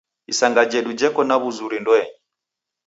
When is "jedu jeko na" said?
0.71-1.35